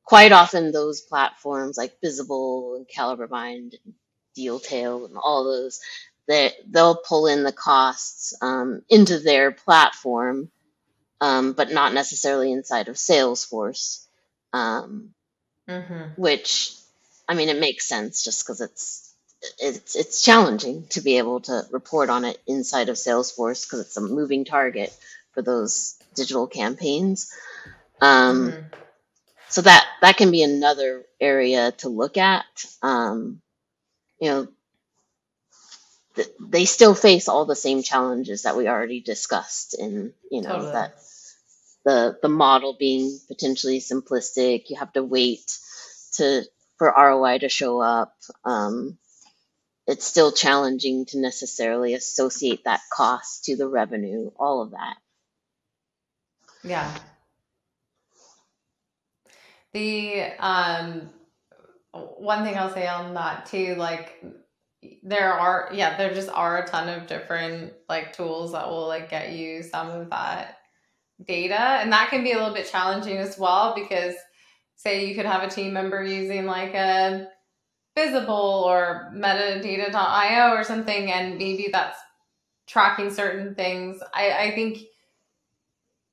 [0.05, 3.95] quite often those platforms like Bizible and CaliberMind and
[4.37, 5.81] dealtail and all those
[6.29, 10.51] they, they'll pull in the costs um, into their platform
[11.21, 14.06] um, but not necessarily inside of salesforce
[14.57, 15.15] um,
[15.69, 16.15] Mm-hmm.
[16.17, 16.75] which
[17.29, 19.15] I mean it makes sense just because it's
[19.61, 23.97] it's it's challenging to be able to report on it inside of Salesforce because it's
[23.97, 24.93] a moving target
[25.33, 27.33] for those digital campaigns.
[28.01, 28.69] Um, Mm-hmm.
[29.49, 32.45] so that that can be another area to look at.
[32.83, 33.43] Um,
[34.21, 34.49] you know,
[36.17, 40.67] th- they still face all the same challenges that we already discussed in you know
[40.67, 40.73] Totally.
[40.73, 40.95] that
[41.87, 44.65] the the model being potentially simplistic.
[44.69, 45.57] You have to wait
[46.15, 46.43] to
[46.77, 48.13] for ROI to show up.
[48.45, 48.99] Um,
[49.87, 54.33] it's still challenging to necessarily associate that cost to the revenue.
[54.37, 54.97] All of that.
[56.65, 56.93] Yeah.
[59.73, 61.11] The um
[61.93, 64.25] one thing I'll say on that too, like
[65.05, 69.09] there are yeah, there just are a ton of different like tools that will like
[69.09, 70.59] get you some of that
[71.25, 71.59] data.
[71.59, 74.15] And that can be a little bit challenging as well because
[74.75, 77.29] say you could have a team member using like a
[77.95, 81.99] Bizible or metadata.io or something and maybe that's
[82.67, 84.01] tracking certain things.
[84.13, 84.81] I, I think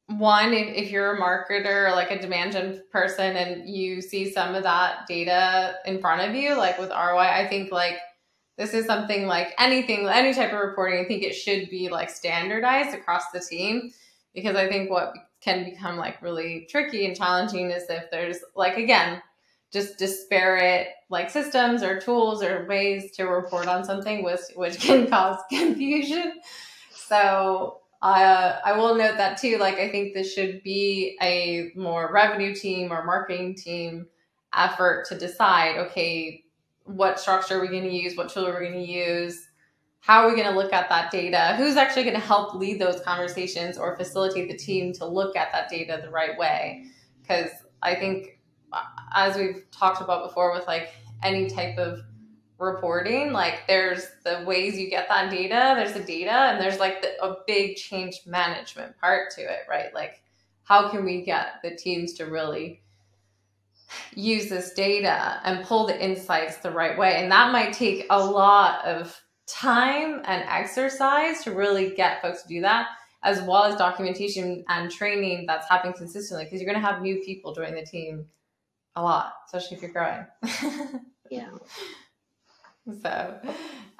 [0.07, 4.31] one, if, if you're a marketer or like a demand gen person and you see
[4.31, 7.97] some of that data in front of you, like with ROI, I think like
[8.57, 12.09] this is something like anything, any type of reporting, I think it should be like
[12.09, 13.91] standardized across the team
[14.33, 18.77] because I think what can become like really tricky and challenging is if there's like,
[18.77, 19.21] again,
[19.71, 25.07] just disparate like systems or tools or ways to report on something which which can
[25.07, 26.33] cause confusion
[26.91, 29.57] so uh, I will note that too.
[29.57, 34.07] Like, I think this should be a more revenue team or marketing team
[34.53, 36.43] effort to decide, okay,
[36.83, 38.17] what structure are we going to use?
[38.17, 39.47] What tool are we going to use?
[40.03, 41.55] How are we going to look at that data?
[41.55, 45.53] Who's actually going to help lead those conversations or facilitate the team to look at
[45.53, 46.87] that data the right way?
[47.21, 47.49] Because
[47.81, 48.37] I think,
[48.73, 48.81] uh,
[49.15, 50.91] as we've talked about before, with like
[51.23, 52.01] any type of
[52.59, 57.01] reporting like there's the ways you get that data there's the data and there's like
[57.01, 60.21] the, a big change management part to it right like
[60.63, 62.81] how can we get the teams to really
[64.15, 68.25] use this data and pull the insights the right way and that might take a
[68.25, 72.87] lot of time and exercise to really get folks to do that
[73.23, 77.21] as well as documentation and training that's happening consistently because you're going to have new
[77.21, 78.25] people join the team
[78.95, 80.25] a lot especially if you're growing
[81.31, 81.49] yeah
[83.01, 83.39] so,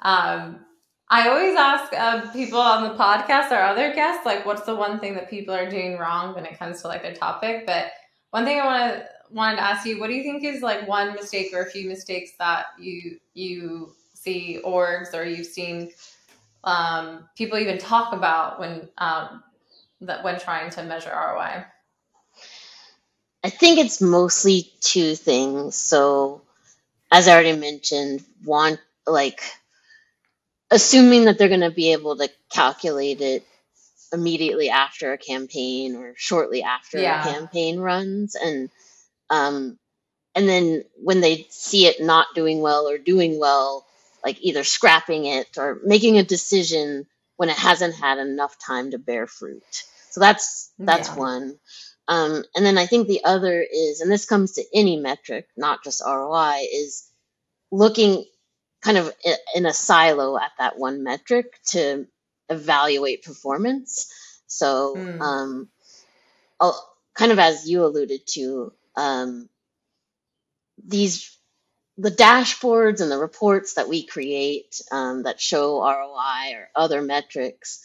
[0.00, 0.60] um,
[1.08, 4.98] I always ask uh, people on the podcast or other guests, like, what's the one
[4.98, 7.66] thing that people are doing wrong when it comes to like their topic?
[7.66, 7.92] But
[8.30, 10.86] one thing I want to wanted to ask you, what do you think is like
[10.86, 13.94] one mistake or a few mistakes that you you
[14.24, 15.90] see orgs or you've seen
[16.64, 19.42] um, people even talk about when um,
[20.00, 21.64] that when trying to measure ROI?
[23.44, 25.76] I think it's mostly two things.
[25.76, 26.40] So
[27.12, 29.40] as I already mentioned, want like
[30.70, 33.46] assuming that they're going to be able to calculate it
[34.12, 37.20] immediately after a campaign or shortly after yeah.
[37.20, 38.70] a campaign runs and
[39.28, 39.76] um
[40.36, 43.84] and then when they see it not doing well or doing well
[44.24, 47.06] like either scrapping it or making a decision
[47.36, 51.16] when it hasn't had enough time to bear fruit so that's that's yeah.
[51.16, 51.58] one
[52.06, 55.82] um, and then I think the other is, and this comes to any metric, not
[55.82, 57.08] just ROI, is
[57.70, 58.24] looking
[58.82, 59.10] kind of
[59.54, 62.06] in a silo at that one metric to
[62.50, 64.12] evaluate performance.
[64.46, 65.20] So, mm.
[65.20, 65.68] um,
[67.14, 69.48] kind of as you alluded to, um,
[70.84, 71.33] these
[71.96, 77.82] the dashboards and the reports that we create um, that show ROI or other metrics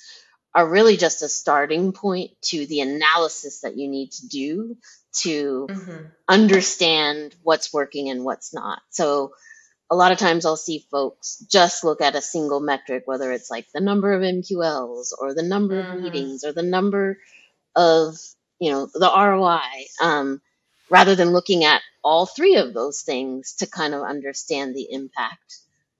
[0.55, 4.77] are really just a starting point to the analysis that you need to do
[5.11, 6.05] to mm-hmm.
[6.27, 8.81] understand what's working and what's not.
[8.89, 9.33] So
[9.91, 13.51] a lot of times I'll see folks just look at a single metric, whether it's
[13.51, 15.97] like the number of MQLs or the number mm-hmm.
[15.97, 17.19] of meetings or the number
[17.75, 18.15] of,
[18.59, 20.41] you know, the ROI, um,
[20.89, 25.57] rather than looking at all three of those things to kind of understand the impact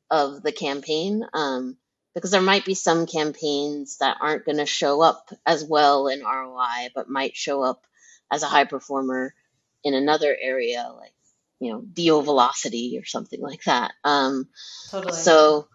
[0.10, 1.26] of the campaign.
[1.34, 1.78] Um,
[2.16, 6.22] because there might be some campaigns that aren't going to show up as well in
[6.22, 7.86] ROI, but might show up
[8.32, 9.34] as a high performer
[9.84, 11.14] in another area, like
[11.60, 13.94] you know deal velocity or something like that.
[14.04, 14.48] Um,
[14.90, 15.14] totally.
[15.14, 15.68] So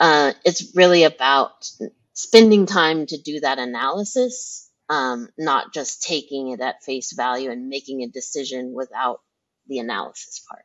[0.00, 1.70] uh, it's really about
[2.12, 7.68] spending time to do that analysis, um, not just taking it at face value and
[7.68, 9.20] making a decision without
[9.66, 10.64] the analysis part.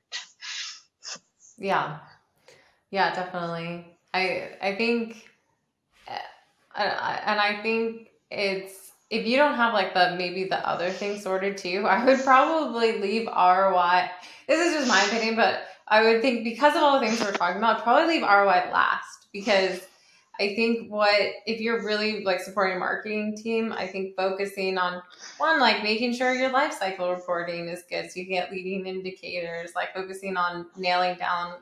[1.57, 1.99] Yeah,
[2.89, 3.86] yeah, definitely.
[4.13, 5.30] I I think,
[6.07, 6.13] uh,
[6.76, 11.57] and I think it's if you don't have like the maybe the other thing sorted
[11.57, 14.09] too, I would probably leave ROI.
[14.47, 17.34] This is just my opinion, but I would think because of all the things we're
[17.34, 19.82] talking about, I'd probably leave ROI last because
[20.44, 21.16] I think what
[21.46, 25.02] if you're really like supporting a marketing team, I think focusing on
[25.38, 29.72] one, like making sure your life cycle reporting is good so you get leading indicators,
[29.74, 31.60] like focusing on nailing down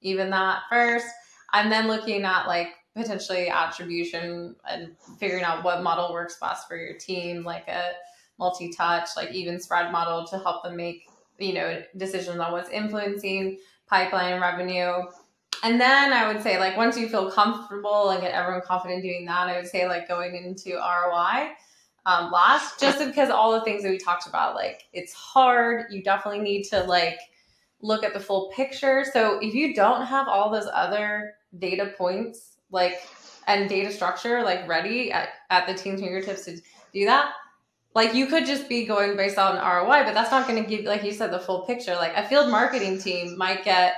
[0.00, 1.06] even that first
[1.52, 6.76] and then looking at like potentially attribution and figuring out what model works best for
[6.76, 7.92] your team, like a
[8.38, 11.08] multi-touch, like even spread model to help them make,
[11.38, 13.58] you know, decisions on what's influencing
[13.88, 15.02] pipeline revenue.
[15.62, 19.26] And then I would say like once you feel comfortable and get everyone confident doing
[19.26, 21.50] that, I would say like going into ROI
[22.06, 25.86] um, last, just because all the things that we talked about, like it's hard.
[25.90, 27.18] You definitely need to like
[27.82, 29.04] look at the full picture.
[29.12, 33.02] So if you don't have all those other data points like
[33.48, 36.60] and data structure like ready at, at the team's fingertips to
[36.92, 37.32] do that
[37.94, 40.84] like you could just be going based on ROI, but that's not going to give,
[40.84, 41.94] like you said, the full picture.
[41.94, 43.94] Like a field marketing team might get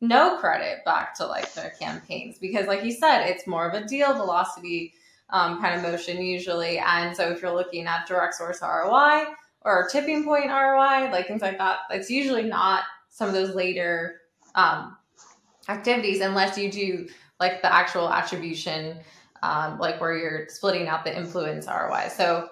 [0.00, 3.86] no credit back to like their campaigns because, like you said, it's more of a
[3.86, 4.94] deal velocity
[5.30, 6.78] um, kind of motion usually.
[6.78, 9.26] And so if you're looking at direct source ROI
[9.62, 14.22] or tipping point ROI, like things like that, it's usually not some of those later
[14.54, 14.96] um,
[15.68, 18.98] activities unless you do like the actual attribution,
[19.42, 22.08] um, like where you're splitting out the influence ROI.
[22.14, 22.48] So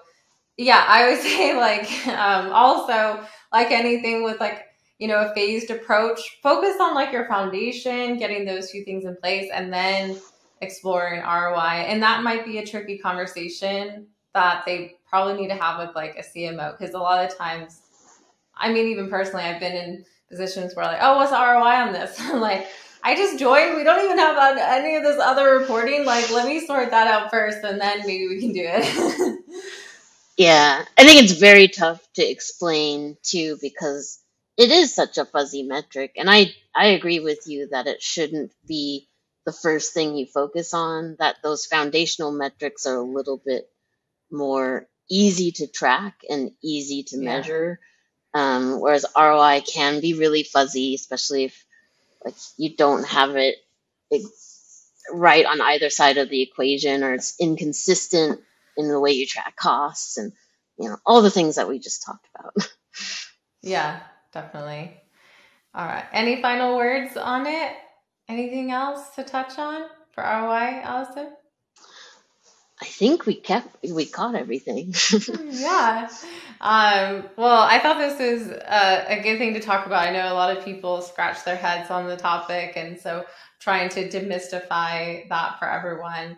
[0.57, 4.65] yeah, I would say like um, also like anything with like
[4.99, 9.15] you know a phased approach, focus on like your foundation, getting those two things in
[9.15, 10.17] place, and then
[10.61, 11.85] exploring ROI.
[11.87, 16.15] And that might be a tricky conversation that they probably need to have with like
[16.17, 17.81] a CMO because a lot of times,
[18.55, 22.15] I mean, even personally, I've been in positions where like, oh, what's ROI on this?
[22.19, 22.67] I'm like,
[23.01, 23.77] I just joined.
[23.77, 26.05] We don't even have any of this other reporting.
[26.05, 29.39] Like, let me sort that out first, and then maybe we can do it.
[30.37, 34.19] yeah, I think it's very tough to explain too because
[34.59, 38.53] it is such a fuzzy metric, and I I agree with you that it shouldn't
[38.67, 39.09] be
[39.47, 41.17] the first thing you focus on.
[41.19, 43.69] That those foundational metrics are a little bit
[44.31, 47.25] more easy to track and easy to Yeah.
[47.25, 47.81] measure.
[48.33, 51.65] Um, whereas ROI can be really fuzzy, especially if
[52.25, 53.57] like you don't have it
[55.11, 58.41] right on either side of the equation or it's inconsistent
[58.77, 60.31] in the way you track costs and
[60.79, 62.53] you know all the things that we just talked about.
[63.61, 63.99] Yeah,
[64.33, 64.99] definitely.
[65.73, 66.05] All right.
[66.11, 67.73] Any final words on it?
[68.27, 71.29] Anything else to touch on for ROI, Alison?
[72.81, 74.93] I think we kept we caught everything.
[75.51, 76.09] yeah.
[76.61, 80.07] Um, well, I thought this was a, a, good thing to talk about.
[80.07, 83.25] I know a lot of people scratch their heads on the topic, and so
[83.59, 86.37] trying to demystify that for everyone.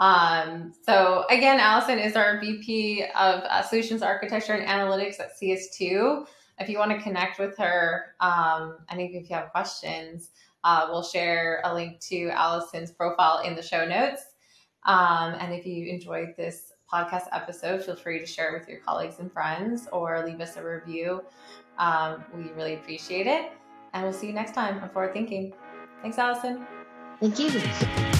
[0.00, 6.26] Um, so again, Alison is our VP of uh, Solutions Architecture and Analytics at CS2.
[6.60, 10.30] If you want to connect with her, um, if you have questions,
[10.64, 14.22] uh, we'll share a link to Alison's profile in the show notes.
[14.84, 18.80] Um, and if you enjoyed this podcast episode, feel free to share it with your
[18.80, 21.22] colleagues and friends or leave us a review.
[21.78, 23.52] Um, we really appreciate it.
[23.92, 25.52] And we'll see you next time on Forward Thinking.
[26.02, 26.66] Thanks, Alison.
[27.20, 28.17] Thank you.